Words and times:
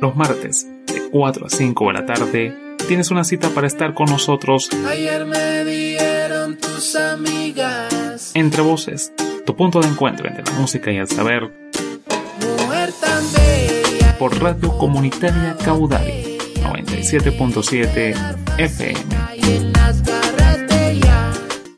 Los 0.00 0.14
martes, 0.14 0.66
de 0.86 1.08
4 1.10 1.46
a 1.46 1.48
5 1.48 1.86
de 1.86 1.92
la 1.92 2.04
tarde, 2.04 2.54
tienes 2.86 3.10
una 3.10 3.24
cita 3.24 3.48
para 3.50 3.66
estar 3.66 3.94
con 3.94 4.10
nosotros. 4.10 4.68
Ayer 4.86 5.24
me 5.24 5.64
dieron 5.64 6.58
tus 6.58 6.94
amigas. 6.96 8.32
Entre 8.34 8.60
voces, 8.60 9.14
tu 9.46 9.56
punto 9.56 9.80
de 9.80 9.88
encuentro 9.88 10.28
entre 10.28 10.44
la 10.44 10.52
música 10.58 10.92
y 10.92 10.98
el 10.98 11.08
saber. 11.08 11.50
Mujer 12.40 12.92
tan 13.00 13.24
bella. 13.32 14.18
Por 14.18 14.38
Radio 14.38 14.76
Comunitaria 14.76 15.56
Caudal 15.64 16.04
97.7 16.06 18.14
FM. 18.58 19.00